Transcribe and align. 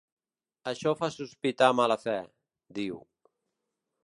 Això 0.71 0.93
fa 1.01 1.09
sospitar 1.17 1.69
mala 1.81 1.99
fe, 2.07 2.17
diu. 2.81 2.99